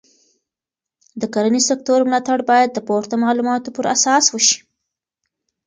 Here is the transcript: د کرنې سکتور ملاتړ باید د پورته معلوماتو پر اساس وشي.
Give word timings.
د 1.21 1.23
کرنې 1.33 1.61
سکتور 1.69 1.99
ملاتړ 2.09 2.39
باید 2.51 2.69
د 2.73 2.79
پورته 2.87 3.15
معلوماتو 3.23 3.69
پر 3.75 3.85
اساس 3.95 4.25
وشي. 4.31 4.59